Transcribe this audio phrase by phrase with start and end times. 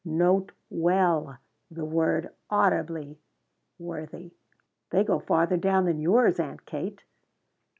[0.03, 1.37] Note well
[1.69, 3.19] the word audibly,
[3.77, 4.33] Worthie."
[4.89, 7.03] "They go farther down than yours, Aunt Kate."